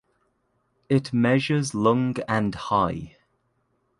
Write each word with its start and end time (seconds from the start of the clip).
It 0.89 1.13
measures 1.13 1.75
long 1.75 2.15
and 2.27 2.55
high. 2.55 3.17